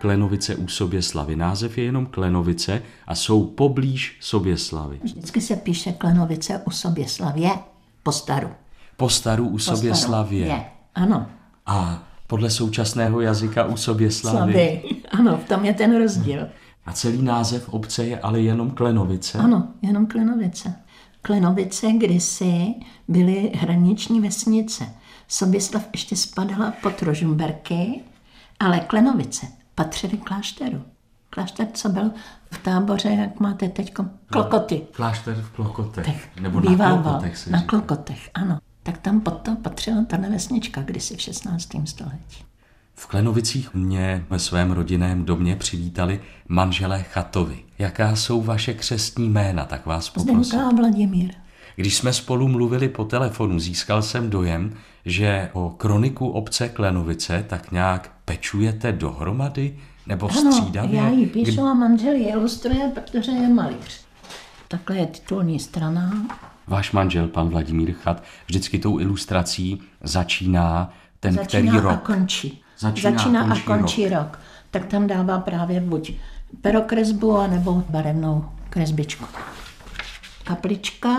Klenovice 0.00 0.56
u 0.56 0.68
Soběslavy. 0.68 1.36
Název 1.36 1.78
je 1.78 1.84
jenom 1.84 2.06
Klenovice 2.06 2.82
a 3.06 3.14
jsou 3.14 3.44
poblíž 3.44 4.16
Soběslavy. 4.20 5.00
Vždycky 5.02 5.40
se 5.40 5.56
píše 5.56 5.92
Klenovice 5.92 6.62
u 6.64 6.70
Soběslavě 6.70 7.50
po 8.02 8.12
staru. 8.12 8.50
Po 8.96 9.08
staru 9.08 9.48
u. 9.48 9.58
Soběslavě. 9.58 10.46
Je, 10.46 10.64
ano. 10.94 11.26
A 11.66 12.02
podle 12.26 12.50
současného 12.50 13.20
jazyka 13.20 13.64
u 13.64 13.76
Soběslavy. 13.76 14.52
Slavy. 14.52 14.82
Ano, 15.10 15.40
v 15.44 15.48
tom 15.48 15.64
je 15.64 15.74
ten 15.74 15.98
rozdíl. 15.98 16.48
A 16.86 16.92
celý 16.92 17.22
název 17.22 17.68
obce 17.68 18.04
je 18.04 18.20
ale 18.20 18.40
jenom 18.40 18.70
Klenovice. 18.70 19.38
Ano, 19.38 19.68
jenom 19.82 20.06
Klenovice. 20.06 20.74
Klenovice 21.26 21.92
kdysi 21.92 22.74
byly 23.08 23.52
hraniční 23.54 24.20
vesnice. 24.20 24.88
Soběslav 25.28 25.88
ještě 25.92 26.16
spadala 26.16 26.72
pod 26.82 27.02
Rožumberky, 27.02 28.00
ale 28.60 28.80
Klenovice 28.80 29.46
patřily 29.74 30.16
klášteru. 30.16 30.82
Klášter, 31.30 31.68
co 31.74 31.88
byl 31.88 32.10
v 32.50 32.58
táboře, 32.58 33.08
jak 33.08 33.40
máte 33.40 33.68
teď, 33.68 33.94
Klokoty. 34.26 34.82
Klášter 34.92 35.34
v 35.34 35.50
Klokotech. 35.50 36.28
Nebo 36.40 36.60
Bývával. 36.60 36.96
na 36.96 37.02
Klokotech 37.02 37.36
se 37.36 37.50
Na 37.50 37.58
říká. 37.58 37.68
Klokotech, 37.68 38.30
ano. 38.34 38.58
Tak 38.82 38.98
tam 38.98 39.20
pod 39.20 39.34
to 39.34 39.56
patřila 39.56 40.04
ta 40.04 40.16
vesnička 40.16 40.82
kdysi 40.82 41.16
v 41.16 41.20
16. 41.20 41.68
století. 41.84 42.44
V 42.98 43.06
Klenovicích 43.06 43.74
mě 43.74 44.24
ve 44.30 44.38
svém 44.38 44.70
rodinném 44.70 45.24
domě 45.24 45.56
přivítali 45.56 46.20
manželé 46.48 47.02
Chatovi. 47.02 47.58
Jaká 47.78 48.16
jsou 48.16 48.42
vaše 48.42 48.74
křestní 48.74 49.28
jména, 49.28 49.64
tak 49.64 49.86
vás 49.86 50.10
poprosím. 50.10 50.44
Zdenka 50.44 50.66
a 50.66 50.74
Vladimír. 50.74 51.30
Když 51.76 51.96
jsme 51.96 52.12
spolu 52.12 52.48
mluvili 52.48 52.88
po 52.88 53.04
telefonu, 53.04 53.58
získal 53.60 54.02
jsem 54.02 54.30
dojem, 54.30 54.72
že 55.04 55.50
o 55.52 55.70
kroniku 55.70 56.28
obce 56.28 56.68
Klenovice 56.68 57.44
tak 57.48 57.72
nějak 57.72 58.10
pečujete 58.24 58.92
dohromady 58.92 59.76
nebo 60.06 60.30
Ano, 60.38 60.52
střídavě. 60.52 60.96
já 61.00 61.08
ji 61.08 61.26
píšu 61.26 61.60
a 61.62 61.74
manžel 61.74 62.12
ji 62.14 62.28
ilustruje, 62.28 62.90
protože 62.94 63.30
je 63.32 63.48
malíř. 63.48 64.00
Takhle 64.68 64.96
je 64.96 65.06
titulní 65.06 65.58
strana. 65.60 66.12
Váš 66.66 66.92
manžel, 66.92 67.28
pan 67.28 67.48
Vladimír 67.48 67.92
Chat, 67.92 68.22
vždycky 68.46 68.78
tou 68.78 68.98
ilustrací 69.00 69.82
začíná 70.02 70.92
ten 71.20 71.34
Začíná 71.34 71.46
který 71.48 71.68
a 71.68 71.80
rok. 71.80 72.02
končí. 72.02 72.62
Začíná 72.78 73.10
a 73.10 73.12
Začíná 73.12 73.42
a 73.42 73.46
končí 73.46 73.62
končí 73.62 74.08
rok. 74.08 74.38
Tak 74.70 74.86
tam 74.86 75.06
dává 75.06 75.38
právě 75.38 75.80
buď 75.80 76.12
perokresbu, 76.60 77.36
anebo 77.36 77.84
barevnou 77.88 78.44
kresbičku. 78.70 79.24
Kaplička 80.44 81.10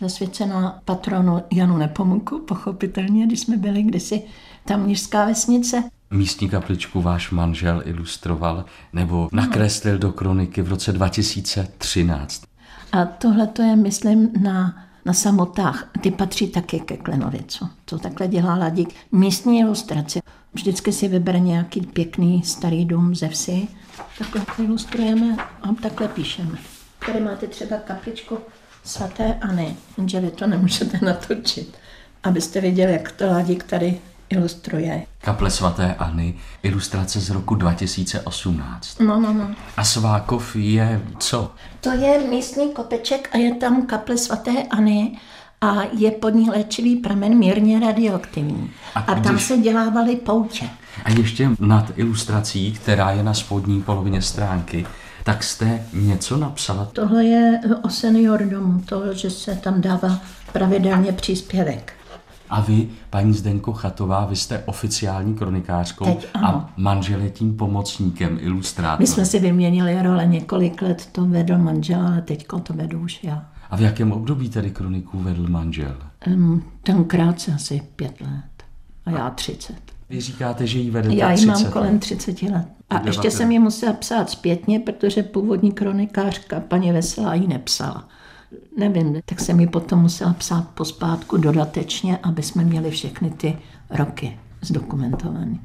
zasvěcená 0.00 0.80
patronu 0.84 1.42
Janu 1.52 1.76
Nepomuku, 1.76 2.38
pochopitelně, 2.38 3.26
když 3.26 3.40
jsme 3.40 3.56
byli 3.56 3.82
kdysi 3.82 4.22
tam 4.64 4.82
Mnižská 4.82 5.24
vesnice. 5.24 5.84
Místní 6.10 6.48
kapličku 6.48 7.02
váš 7.02 7.30
manžel 7.30 7.82
ilustroval 7.84 8.64
nebo 8.92 9.28
nakreslil 9.32 9.98
do 9.98 10.12
kroniky 10.12 10.62
v 10.62 10.68
roce 10.68 10.92
2013. 10.92 12.42
A 12.92 13.04
tohle 13.04 13.46
to 13.46 13.62
je, 13.62 13.76
myslím, 13.76 14.30
na, 14.42 14.84
na 15.04 15.12
samotách. 15.12 15.90
Ty 16.00 16.10
patří 16.10 16.48
taky 16.48 16.80
ke 16.80 16.96
Klenovicu. 16.96 17.68
To 17.84 17.98
takhle 17.98 18.28
dělá 18.28 18.56
Ladík. 18.56 18.94
Místní 19.12 19.60
ilustrace. 19.60 20.20
Vždycky 20.54 20.92
si 20.92 21.08
vybere 21.08 21.40
nějaký 21.40 21.80
pěkný 21.80 22.42
starý 22.42 22.84
dům 22.84 23.14
ze 23.14 23.28
vsi. 23.28 23.68
Takhle 24.18 24.64
ilustrujeme 24.64 25.36
a 25.62 25.72
takhle 25.82 26.08
píšeme. 26.08 26.58
Tady 27.06 27.20
máte 27.20 27.46
třeba 27.46 27.76
kapličku 27.76 28.38
svatéAny. 28.84 29.76
Jenže 29.98 30.20
vy 30.20 30.30
to 30.30 30.46
nemůžete 30.46 30.98
natočit, 31.04 31.76
abyste 32.22 32.60
viděli, 32.60 32.92
jak 32.92 33.12
to 33.12 33.26
Ladík 33.26 33.64
tady 33.64 34.00
ilustruje. 34.36 35.02
Kaple 35.20 35.50
svaté 35.50 35.94
Anny, 35.94 36.34
ilustrace 36.62 37.20
z 37.20 37.30
roku 37.30 37.54
2018. 37.54 39.00
No, 39.00 39.20
no, 39.20 39.32
no. 39.32 39.50
A 39.76 39.84
Svákov 39.84 40.56
je 40.56 41.00
co? 41.18 41.52
To 41.80 41.90
je 41.92 42.18
místní 42.30 42.72
kopeček 42.72 43.28
a 43.32 43.36
je 43.36 43.54
tam 43.54 43.86
kaple 43.86 44.16
svatéAny 44.18 45.18
a 45.60 45.76
je 45.98 46.10
pod 46.10 46.28
ní 46.34 46.50
léčivý 46.50 46.96
pramen 46.96 47.38
mírně 47.38 47.80
radioaktivní. 47.80 48.70
A 48.94 48.98
A, 49.00 49.14
tam 49.20 49.34
když- 49.34 49.46
se 49.46 49.56
dělávaly 49.58 50.16
poutě. 50.16 50.68
A 51.04 51.10
ještě 51.10 51.48
nad 51.60 51.92
ilustrací, 51.96 52.72
která 52.72 53.10
je 53.10 53.22
na 53.22 53.34
spodní 53.34 53.82
polovině 53.82 54.22
stránky, 54.22 54.86
tak 55.24 55.42
jste 55.44 55.82
něco 55.92 56.36
napsala? 56.36 56.88
Tohle 56.92 57.24
je 57.24 57.60
o 57.82 57.88
senior 57.88 58.42
domu, 58.42 58.82
to, 58.86 59.14
že 59.14 59.30
se 59.30 59.54
tam 59.56 59.80
dává 59.80 60.18
pravidelně 60.52 61.12
příspěvek. 61.12 61.92
A 62.52 62.60
vy, 62.60 62.88
paní 63.10 63.32
Zdeňko 63.32 63.72
Chatová, 63.72 64.26
vy 64.26 64.36
jste 64.36 64.62
oficiální 64.66 65.34
kronikářkou 65.34 66.04
Teď 66.04 66.26
ano. 66.34 66.48
a 66.48 66.72
manžel 66.76 67.20
je 67.20 67.30
tím 67.30 67.56
pomocníkem, 67.56 68.34
My 68.34 68.40
ilustrátorem. 68.40 69.06
jsme 69.06 69.24
si 69.24 69.38
vyměnili 69.38 70.02
role 70.02 70.26
několik 70.26 70.82
let, 70.82 71.08
to 71.12 71.24
vedl 71.26 71.58
manžel, 71.58 72.06
ale 72.06 72.22
teď 72.22 72.46
to 72.62 72.74
vedu 72.74 73.00
už 73.00 73.24
já. 73.24 73.44
A 73.70 73.76
v 73.76 73.80
jakém 73.80 74.12
období 74.12 74.48
tedy 74.48 74.70
kroniku 74.70 75.18
vedl 75.18 75.48
manžel? 75.48 75.96
Um, 76.26 76.64
tenkrát 76.82 77.36
asi 77.54 77.82
pět 77.96 78.20
let 78.20 78.64
a 79.06 79.10
já 79.10 79.30
třicet. 79.30 79.80
Vy 80.10 80.20
říkáte, 80.20 80.66
že 80.66 80.78
jí 80.78 80.90
vedete 80.90 81.14
Já 81.14 81.30
ji 81.30 81.36
30 81.36 81.46
mám 81.46 81.72
kolem 81.72 81.98
30 81.98 82.42
let. 82.42 82.66
A 82.90 83.00
ještě 83.06 83.30
jsem 83.30 83.52
ji 83.52 83.58
musela 83.58 83.92
psát 83.92 84.30
zpětně, 84.30 84.80
protože 84.80 85.22
původní 85.22 85.72
kronikářka 85.72 86.60
paní 86.60 86.92
Veselá 86.92 87.34
ji 87.34 87.46
nepsala. 87.46 88.08
Nevím, 88.76 89.20
tak 89.24 89.40
jsem 89.40 89.60
ji 89.60 89.66
potom 89.66 90.00
musela 90.00 90.32
psát 90.32 90.68
pospátku 90.68 91.36
dodatečně, 91.36 92.18
aby 92.22 92.42
jsme 92.42 92.64
měli 92.64 92.90
všechny 92.90 93.30
ty 93.30 93.58
roky 93.90 94.38
zdokumentované. 94.60 95.58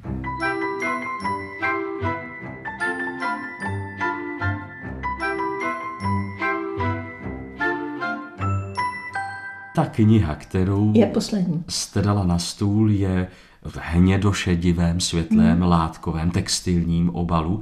Ta 9.75 9.85
kniha, 9.85 10.35
kterou 10.35 10.91
Je 10.95 11.05
poslední. 11.05 11.63
jste 11.69 12.01
dala 12.01 12.23
na 12.23 12.39
stůl, 12.39 12.91
je 12.91 13.27
v 13.63 13.77
hnědošedivém, 13.81 14.99
světlém, 14.99 15.61
látkovém, 15.61 16.31
textilním 16.31 17.09
obalu. 17.09 17.61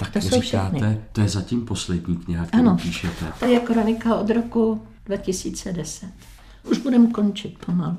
Tak 0.00 0.12
To 0.12 0.18
jsou 0.20 0.40
říkáte, 0.40 0.76
všechny. 0.76 1.00
to 1.12 1.20
je 1.20 1.28
zatím 1.28 1.64
poslední 1.66 2.16
kniha, 2.16 2.46
kterou 2.46 2.62
Ano. 2.62 2.76
píšete. 2.82 3.32
To 3.40 3.44
je 3.46 3.60
kronika 3.60 4.14
od 4.14 4.30
roku 4.30 4.82
2010. 5.06 6.06
Už 6.70 6.78
budeme 6.78 7.06
končit 7.10 7.66
pomalu. 7.66 7.96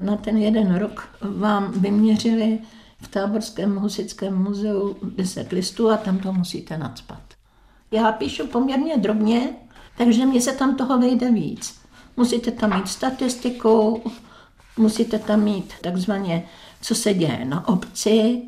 Na 0.00 0.16
ten 0.16 0.36
jeden 0.36 0.74
rok 0.74 1.08
vám 1.20 1.72
vyměřili 1.72 2.58
v 3.02 3.08
Táborském 3.08 3.76
husickém 3.76 4.42
muzeu 4.42 4.96
10 5.16 5.52
listů 5.52 5.90
a 5.90 5.96
tam 5.96 6.18
to 6.18 6.32
musíte 6.32 6.78
nadspat. 6.78 7.22
Já 7.90 8.12
píšu 8.12 8.46
poměrně 8.46 8.96
drobně, 8.98 9.48
takže 9.98 10.26
mně 10.26 10.40
se 10.40 10.52
tam 10.52 10.76
toho 10.76 10.98
vejde 10.98 11.30
víc. 11.32 11.74
Musíte 12.16 12.50
tam 12.50 12.76
mít 12.76 12.88
statistiku, 12.88 14.02
musíte 14.76 15.18
tam 15.18 15.42
mít 15.44 15.72
takzvaně, 15.82 16.44
co 16.80 16.94
se 16.94 17.14
děje 17.14 17.44
na 17.44 17.68
obci, 17.68 18.42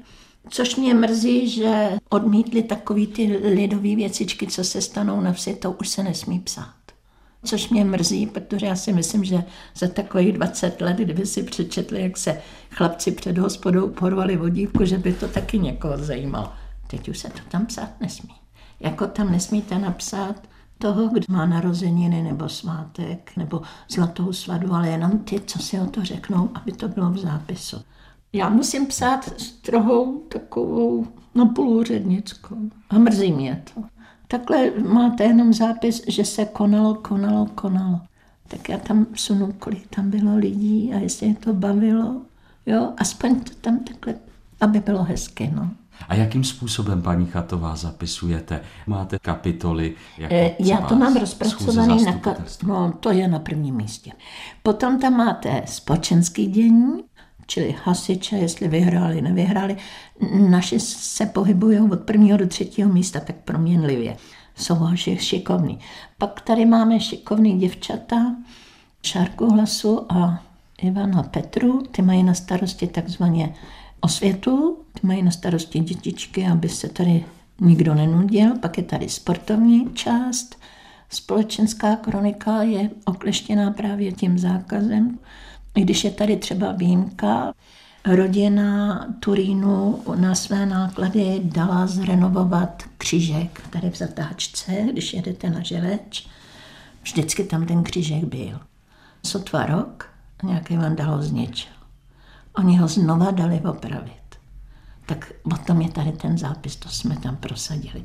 což 0.49 0.77
mě 0.77 0.94
mrzí, 0.94 1.49
že 1.49 1.99
odmítli 2.09 2.62
takový 2.62 3.06
ty 3.06 3.27
lidové 3.55 3.97
věcičky, 3.97 4.47
co 4.47 4.65
se 4.65 4.81
stanou 4.81 5.21
na 5.21 5.32
vsi, 5.32 5.55
to 5.55 5.72
už 5.72 5.88
se 5.88 6.03
nesmí 6.03 6.41
psát. 6.41 6.75
Což 7.44 7.69
mě 7.69 7.84
mrzí, 7.84 8.27
protože 8.27 8.66
já 8.66 8.77
si 8.77 8.93
myslím, 8.93 9.25
že 9.25 9.44
za 9.75 9.88
takových 9.88 10.33
20 10.33 10.81
let, 10.81 10.97
kdyby 10.97 11.27
si 11.27 11.43
přečetli, 11.43 12.03
jak 12.03 12.16
se 12.16 12.41
chlapci 12.71 13.12
před 13.12 13.38
hospodou 13.38 13.88
porvali 13.88 14.37
vodívku, 14.37 14.84
že 14.84 14.99
by 14.99 15.12
to 15.12 15.28
taky 15.28 15.59
někoho 15.59 15.99
zajímalo. 15.99 16.53
Teď 16.87 17.09
už 17.09 17.19
se 17.19 17.28
to 17.28 17.41
tam 17.49 17.66
psát 17.66 18.00
nesmí. 18.00 18.34
Jako 18.81 19.06
tam 19.06 19.33
nesmíte 19.33 19.78
napsat 19.78 20.34
toho, 20.78 21.09
kdo 21.09 21.27
má 21.28 21.47
narozeniny 21.47 22.22
nebo 22.22 22.49
svátek 22.49 23.33
nebo 23.36 23.63
zlatou 23.89 24.33
svadu, 24.33 24.72
ale 24.74 24.89
jenom 24.89 25.19
ty, 25.19 25.41
co 25.41 25.59
si 25.59 25.80
o 25.80 25.86
to 25.86 26.04
řeknou, 26.04 26.51
aby 26.54 26.72
to 26.72 26.89
bylo 26.89 27.10
v 27.10 27.19
zápisu. 27.19 27.77
Já 28.34 28.48
musím 28.48 28.86
psát 28.86 29.41
strohou 29.41 30.19
takovou 30.19 31.07
napůlúřednickou 31.34 32.57
a 32.91 32.98
mrzí 32.98 33.33
mě 33.33 33.63
to. 33.75 33.83
Takhle 34.28 34.71
máte 34.89 35.25
jenom 35.25 35.53
zápis, 35.53 36.03
že 36.09 36.25
se 36.25 36.45
konalo, 36.45 36.95
konalo, 36.95 37.47
konalo. 37.54 38.01
Tak 38.48 38.69
já 38.69 38.78
tam 38.78 39.07
sunu, 39.15 39.53
kolik 39.59 39.86
tam 39.97 40.10
bylo 40.10 40.36
lidí 40.36 40.92
a 40.95 40.98
jestli 40.98 41.27
je 41.27 41.34
to 41.34 41.53
bavilo. 41.54 42.21
Jo, 42.66 42.92
aspoň 42.98 43.41
to 43.41 43.51
tam 43.60 43.78
takhle, 43.78 44.15
aby 44.60 44.81
bylo 44.81 45.03
hezky, 45.03 45.51
no. 45.54 45.71
A 46.09 46.15
jakým 46.15 46.45
způsobem, 46.45 47.03
paní 47.03 47.27
Chatová, 47.27 47.77
zapisujete? 47.77 48.60
Máte 48.86 49.19
kapitoly? 49.19 49.95
Jako 50.19 50.34
Eh, 50.34 50.54
Já 50.59 50.81
to 50.81 50.97
mám 50.97 51.16
rozpracovaný 51.16 52.04
na 52.04 52.13
ka- 52.13 52.66
no, 52.66 52.92
to 53.01 53.10
je 53.10 53.28
na 53.28 53.39
prvním 53.39 53.75
místě. 53.77 54.13
Potom 54.63 54.98
tam 55.01 55.16
máte 55.16 55.63
společenský 55.66 56.47
dění, 56.47 57.04
čili 57.47 57.77
hasiče, 57.85 58.37
jestli 58.37 58.69
vyhráli, 58.69 59.23
nevyhráli. 59.23 59.77
Naši 60.49 60.81
se 60.81 61.27
pohybují 61.27 61.81
od 61.81 62.01
prvního 62.01 62.39
do 62.39 62.47
třetího 62.47 62.93
místa 62.93 63.21
tak 63.21 63.37
proměnlivě. 63.37 64.17
Jsou 64.57 64.77
šikovní. 65.15 65.79
Pak 66.19 66.41
tady 66.41 66.67
máme 66.67 67.01
šikovný 67.01 67.59
děvčata, 67.59 68.37
Šárku 69.03 69.47
Hlasu 69.47 70.13
a 70.13 70.43
Ivana 70.83 71.23
Petru, 71.23 71.83
ty 71.91 72.03
mají 72.03 72.23
na 72.23 72.35
starosti 72.35 72.87
takzvaně 72.87 73.55
osvětu, 74.01 74.79
ty 74.93 75.07
mají 75.07 75.23
na 75.23 75.31
starosti 75.31 75.79
dětičky, 75.79 76.47
aby 76.47 76.69
se 76.69 76.89
tady 76.89 77.25
nikdo 77.61 77.95
nenudil, 77.95 78.59
pak 78.59 78.79
je 78.79 78.85
tady 78.85 79.09
sportovní 79.09 79.91
část, 79.95 80.59
společenská 81.11 81.97
kronika 81.97 82.63
je 82.63 82.91
okleštěná 83.05 83.71
právě 83.71 84.13
tím 84.13 84.39
zákazem, 84.39 85.19
i 85.74 85.80
když 85.80 86.04
je 86.04 86.10
tady 86.10 86.36
třeba 86.36 86.72
výjimka, 86.72 87.54
rodina 88.04 89.06
Turínu 89.21 90.03
na 90.16 90.34
své 90.34 90.66
náklady 90.66 91.41
dala 91.44 91.86
zrenovovat 91.86 92.82
křížek 92.98 93.60
tady 93.71 93.91
v 93.91 93.97
zatáčce, 93.97 94.72
když 94.92 95.12
jedete 95.12 95.50
na 95.50 95.62
želeč. 95.62 96.28
Vždycky 97.03 97.44
tam 97.44 97.66
ten 97.66 97.82
křížek 97.82 98.24
byl. 98.24 98.60
Sotva 99.26 99.66
rok 99.66 100.10
nějaký 100.42 100.76
vandal 100.76 101.16
ho 101.16 101.22
zničil. 101.22 101.72
Oni 102.56 102.76
ho 102.76 102.88
znova 102.88 103.30
dali 103.30 103.60
opravit. 103.60 104.12
Tak 105.06 105.32
o 105.54 105.56
tom 105.66 105.80
je 105.80 105.88
tady 105.88 106.12
ten 106.12 106.38
zápis, 106.38 106.76
to 106.76 106.88
jsme 106.88 107.16
tam 107.16 107.36
prosadili. 107.36 108.04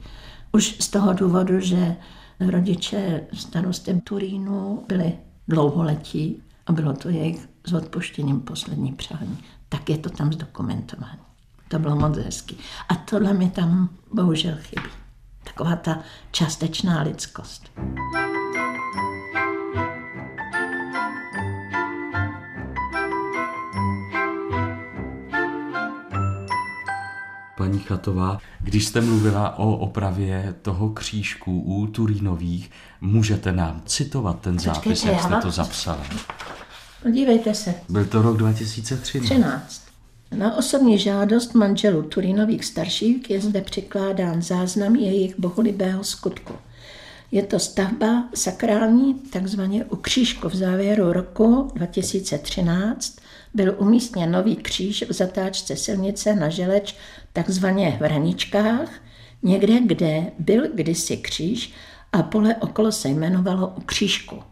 Už 0.52 0.76
z 0.80 0.90
toho 0.90 1.14
důvodu, 1.14 1.60
že 1.60 1.96
rodiče 2.40 3.22
starostem 3.34 4.02
Turínu 4.02 4.84
byli 4.88 5.14
dlouholetí 5.48 6.42
a 6.70 6.72
bylo 6.72 6.94
to 6.94 7.10
jejich 7.10 7.50
s 7.68 7.74
odpuštěním 7.74 8.42
poslední 8.42 8.92
přání. 8.92 9.38
Tak 9.70 9.90
je 9.90 9.98
to 9.98 10.10
tam 10.10 10.34
zdokumentované. 10.34 11.20
To 11.68 11.80
bylo 11.80 11.96
moc 11.96 12.18
hezky. 12.18 12.56
A 12.90 12.96
tohle 12.96 13.34
mi 13.34 13.50
tam 13.50 13.90
bohužel 14.14 14.56
chybí. 14.60 14.90
Taková 15.44 15.76
ta 15.76 16.00
částečná 16.32 17.02
lidskost. 17.02 17.72
Paní 27.58 27.80
Chatová, 27.80 28.38
když 28.60 28.86
jste 28.86 29.02
mluvila 29.02 29.58
o 29.58 29.72
opravě 29.72 30.56
toho 30.62 30.90
křížku 30.90 31.62
u 31.62 31.88
Turínových, 31.88 32.72
můžete 33.02 33.52
nám 33.52 33.82
citovat 33.86 34.40
ten 34.40 34.60
zápis, 34.60 34.84
Počkejte, 34.84 35.08
jak 35.08 35.18
já 35.18 35.28
jste 35.28 35.42
to 35.42 35.52
zapsala? 35.52 36.04
Podívejte 37.04 37.54
se, 37.54 37.74
Byl 37.90 38.06
to 38.06 38.22
rok 38.22 38.38
2013. 38.38 39.26
13. 39.26 39.82
Na 40.32 40.58
osobní 40.58 41.00
žádost 41.00 41.54
manželů 41.54 42.02
Turinových 42.04 42.66
starších 42.66 43.30
je 43.30 43.42
zde 43.42 43.62
přikládán 43.62 44.42
záznam 44.42 44.96
jejich 44.96 45.40
bohulibého 45.40 46.04
skutku. 46.04 46.54
Je 47.32 47.44
to 47.44 47.60
stavba 47.60 48.30
sakrální, 48.34 49.14
takzvaně 49.14 49.86
u 49.86 49.96
křížku 49.96 50.50
v 50.50 50.56
závěru 50.56 51.14
roku 51.14 51.72
2013 51.76 53.20
byl 53.54 53.76
umístěn 53.78 54.32
nový 54.32 54.56
kříž 54.56 55.06
v 55.10 55.14
zatáčce 55.14 55.76
silnice 55.76 56.36
na 56.36 56.50
želeč, 56.50 56.96
takzvaně 57.34 57.98
v 58.00 58.04
Hraničkách, 58.04 58.92
někde, 59.44 59.80
kde 59.82 60.32
byl 60.40 60.68
kdysi 60.74 61.18
kříž 61.18 61.74
a 62.14 62.24
pole 62.24 62.56
okolo 62.56 62.92
se 62.92 63.10
jmenovalo 63.10 63.68
u 63.68 63.82
křížku. 63.82 64.49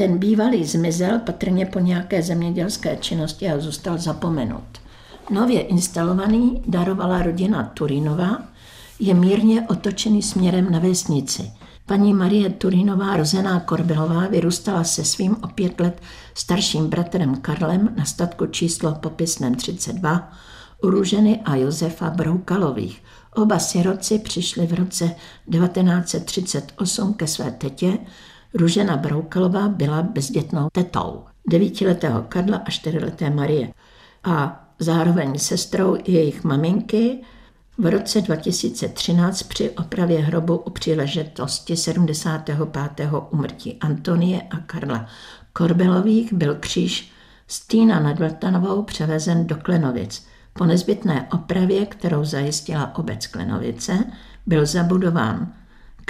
Ten 0.00 0.18
bývalý 0.18 0.64
zmizel 0.64 1.18
patrně 1.18 1.66
po 1.66 1.78
nějaké 1.78 2.22
zemědělské 2.22 2.96
činnosti 2.96 3.48
a 3.50 3.58
zůstal 3.58 3.98
zapomenut. 3.98 4.64
Nově 5.30 5.60
instalovaný 5.60 6.62
darovala 6.66 7.22
rodina 7.22 7.70
Turinova, 7.74 8.38
je 8.98 9.14
mírně 9.14 9.66
otočený 9.68 10.22
směrem 10.22 10.72
na 10.72 10.78
vesnici. 10.78 11.50
Paní 11.86 12.14
Marie 12.14 12.50
Turinová, 12.50 13.16
rozená 13.16 13.60
Korbelová, 13.60 14.26
vyrůstala 14.26 14.84
se 14.84 15.04
svým 15.04 15.36
o 15.42 15.46
pět 15.46 15.80
let 15.80 16.02
starším 16.34 16.86
bratrem 16.86 17.36
Karlem 17.36 17.94
na 17.96 18.04
statku 18.04 18.46
číslo 18.46 18.94
popisném 18.94 19.54
32 19.54 20.32
u 20.82 20.90
Růženy 20.90 21.40
a 21.44 21.56
Josefa 21.56 22.10
Broukalových. 22.10 23.02
Oba 23.34 23.58
siroci 23.58 24.18
přišli 24.18 24.66
v 24.66 24.74
roce 24.74 25.14
1938 25.50 27.14
ke 27.14 27.26
své 27.26 27.50
tetě, 27.50 27.98
Růžena 28.54 28.96
Broukalová 28.96 29.68
byla 29.68 30.02
bezdětnou 30.02 30.68
tetou 30.72 31.24
devítiletého 31.48 32.22
Karla 32.22 32.56
a 32.56 32.70
čtyřleté 32.70 33.30
Marie 33.30 33.72
a 34.24 34.64
zároveň 34.78 35.38
sestrou 35.38 35.96
jejich 36.06 36.44
maminky 36.44 37.20
v 37.78 37.86
roce 37.90 38.20
2013 38.20 39.42
při 39.42 39.70
opravě 39.70 40.20
hrobu 40.20 40.56
u 40.56 40.70
příležitosti 40.70 41.76
75. 41.76 43.10
umrtí 43.30 43.78
Antonie 43.80 44.42
a 44.42 44.56
Karla 44.56 45.06
Korbelových 45.52 46.32
byl 46.32 46.54
kříž 46.54 47.12
z 47.46 47.66
Týna 47.66 48.00
nad 48.00 48.18
Vltanovou 48.18 48.82
převezen 48.82 49.46
do 49.46 49.56
Klenovic. 49.56 50.26
Po 50.52 50.66
nezbytné 50.66 51.28
opravě, 51.32 51.86
kterou 51.86 52.24
zajistila 52.24 52.94
obec 52.94 53.26
Klenovice, 53.26 54.04
byl 54.46 54.66
zabudován 54.66 55.52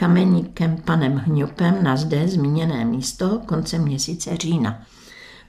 kameníkem 0.00 0.76
panem 0.84 1.16
Hňupem 1.16 1.84
na 1.84 1.96
zde 1.96 2.28
zmíněné 2.28 2.84
místo 2.84 3.42
koncem 3.46 3.82
měsíce 3.82 4.36
října. 4.36 4.82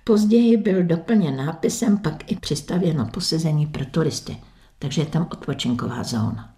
Později 0.04 0.58
byl 0.58 0.84
doplněn 0.84 1.46
nápisem, 1.46 1.98
pak 1.98 2.32
i 2.32 2.36
přistavěno 2.36 3.06
posezení 3.14 3.66
pro 3.68 3.86
turisty, 3.86 4.38
takže 4.80 5.02
je 5.02 5.06
tam 5.06 5.28
odpočinková 5.32 6.04
zóna. 6.04 6.54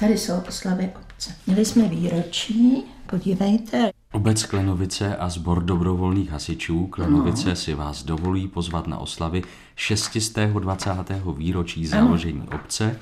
Tady 0.00 0.18
jsou 0.18 0.34
oslavy 0.48 0.92
obce. 1.00 1.34
Měli 1.46 1.64
jsme 1.64 1.88
výročí, 1.88 2.84
podívejte, 3.06 3.90
Obec 4.12 4.42
Klenovice 4.44 5.16
a 5.16 5.28
sbor 5.28 5.62
dobrovolných 5.62 6.30
hasičů 6.30 6.86
Klenovice 6.86 7.56
si 7.56 7.74
vás 7.74 8.02
dovolí 8.02 8.48
pozvat 8.48 8.86
na 8.86 8.98
oslavy 8.98 9.42
620. 9.76 10.90
výročí 11.36 11.86
založení 11.86 12.48
obce, 12.54 12.98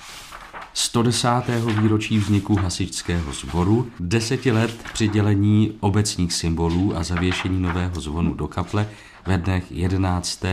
110. 0.75 1.29
výročí 1.81 2.19
vzniku 2.19 2.57
hasičského 2.57 3.33
sboru, 3.33 3.91
10 4.01 4.47
let 4.47 4.85
přidělení 4.93 5.77
obecních 5.81 6.33
symbolů 6.33 6.97
a 6.97 7.03
zavěšení 7.03 7.63
nového 7.63 8.01
zvonu 8.01 8.35
do 8.35 8.49
kaple 8.49 8.89
ve 9.27 9.39
dnech 9.39 9.73
11. 9.73 10.45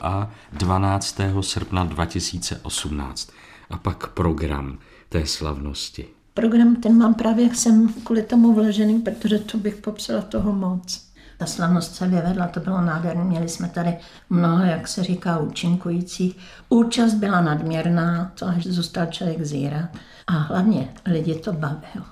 a 0.00 0.30
12. 0.52 1.20
srpna 1.40 1.84
2018. 1.84 3.30
A 3.70 3.78
pak 3.78 4.08
program 4.08 4.78
té 5.08 5.26
slavnosti. 5.26 6.06
Program 6.34 6.76
ten 6.76 6.98
mám 6.98 7.14
právě 7.14 7.54
jsem 7.54 7.92
kvůli 7.92 8.22
tomu 8.22 8.54
vložený, 8.54 9.00
protože 9.00 9.38
to 9.38 9.58
bych 9.58 9.76
popsala 9.76 10.22
toho 10.22 10.52
moc. 10.52 11.04
Ta 11.38 11.46
slavnost 11.46 11.94
se 11.94 12.08
vyvedla, 12.08 12.46
to 12.46 12.60
bylo 12.60 12.80
nádherné. 12.80 13.24
Měli 13.24 13.48
jsme 13.48 13.68
tady 13.68 13.96
mnoho, 14.30 14.64
jak 14.64 14.88
se 14.88 15.04
říká, 15.04 15.38
účinkujících. 15.38 16.38
Účast 16.68 17.14
byla 17.14 17.40
nadměrná, 17.40 18.32
to 18.38 18.46
až 18.46 18.66
zůstal 18.66 19.06
člověk 19.06 19.44
zírat. 19.44 19.88
A 20.26 20.32
hlavně 20.32 20.88
lidi 21.06 21.34
to 21.34 21.52
bavilo. 21.52 22.04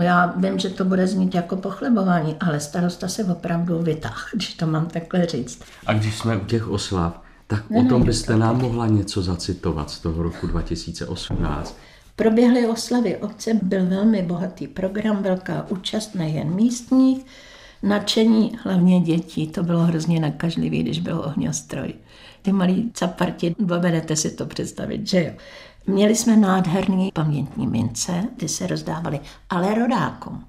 Já 0.00 0.26
vím, 0.36 0.58
že 0.58 0.70
to 0.70 0.84
bude 0.84 1.06
znít 1.06 1.34
jako 1.34 1.56
pochlebování, 1.56 2.36
ale 2.40 2.60
starosta 2.60 3.08
se 3.08 3.24
opravdu 3.24 3.82
vytáhl, 3.82 4.20
když 4.34 4.54
to 4.54 4.66
mám 4.66 4.86
takhle 4.86 5.26
říct. 5.26 5.62
A 5.86 5.92
když 5.92 6.18
jsme 6.18 6.36
u 6.36 6.44
těch 6.44 6.68
oslav, 6.68 7.22
tak 7.46 7.70
Ne, 7.70 7.80
o 7.80 7.88
tom 7.88 8.02
byste 8.02 8.32
to 8.32 8.38
nám 8.38 8.60
mohla 8.60 8.86
něco 8.86 9.22
zacitovat 9.22 9.90
z 9.90 9.98
toho 9.98 10.22
roku 10.22 10.46
2018. 10.46 11.76
Proběhly 12.20 12.66
oslavy 12.66 13.16
obce, 13.16 13.54
byl 13.62 13.86
velmi 13.86 14.22
bohatý 14.22 14.66
program, 14.66 15.22
velká 15.22 15.66
účast 15.68 16.14
nejen 16.14 16.54
místních, 16.54 17.26
nadšení 17.82 18.58
hlavně 18.62 19.00
dětí, 19.00 19.46
to 19.46 19.62
bylo 19.62 19.80
hrozně 19.80 20.20
nakažlivý, 20.20 20.82
když 20.82 21.00
byl 21.00 21.22
ohňostroj. 21.26 21.94
Ty 22.42 22.52
malí 22.52 22.90
caparti, 22.94 23.54
dovedete 23.58 24.16
si 24.16 24.30
to 24.30 24.46
představit, 24.46 25.08
že 25.08 25.24
jo. 25.24 25.32
Měli 25.86 26.16
jsme 26.16 26.36
nádherný 26.36 27.10
pamětní 27.14 27.66
mince, 27.66 28.24
ty 28.36 28.48
se 28.48 28.66
rozdávaly, 28.66 29.20
ale 29.50 29.74
rodákům. 29.74 30.44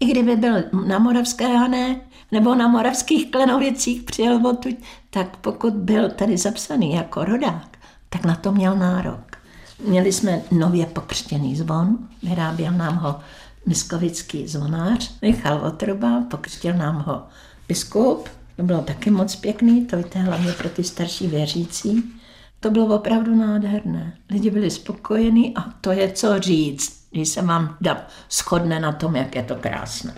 I 0.00 0.06
kdyby 0.06 0.36
byl 0.36 0.54
na 0.86 0.98
Moravské 0.98 1.46
Hané 1.46 2.00
nebo 2.32 2.54
na 2.54 2.68
Moravských 2.68 3.30
Klenovicích 3.30 4.02
přijel 4.02 4.46
odtud, 4.46 4.76
tak 5.10 5.36
pokud 5.36 5.74
byl 5.74 6.10
tady 6.10 6.36
zapsaný 6.36 6.94
jako 6.94 7.24
rodák, 7.24 7.78
tak 8.08 8.24
na 8.24 8.34
to 8.34 8.52
měl 8.52 8.76
nárok. 8.76 9.27
Měli 9.84 10.12
jsme 10.12 10.42
nově 10.50 10.86
pokřtěný 10.86 11.56
zvon, 11.56 11.98
vyráběl 12.22 12.72
nám 12.72 12.96
ho 12.96 13.20
miskovický 13.66 14.48
zvonář 14.48 15.14
Michal 15.22 15.58
Votruba, 15.58 16.24
pokřtil 16.30 16.74
nám 16.74 17.04
ho 17.06 17.22
biskup, 17.68 18.28
to 18.56 18.62
bylo 18.62 18.82
taky 18.82 19.10
moc 19.10 19.36
pěkný, 19.36 19.86
to 19.86 19.96
víte, 19.96 20.18
hlavně 20.18 20.52
pro 20.52 20.68
ty 20.68 20.84
starší 20.84 21.26
věřící. 21.26 22.04
To 22.60 22.70
bylo 22.70 22.96
opravdu 22.96 23.34
nádherné. 23.34 24.16
Lidi 24.30 24.50
byli 24.50 24.70
spokojení 24.70 25.56
a 25.56 25.60
to 25.80 25.92
je 25.92 26.12
co 26.12 26.38
říct, 26.38 27.06
když 27.10 27.28
se 27.28 27.42
vám 27.42 27.76
da, 27.80 28.06
shodne 28.30 28.80
na 28.80 28.92
tom, 28.92 29.16
jak 29.16 29.36
je 29.36 29.42
to 29.42 29.54
krásné. 29.54 30.14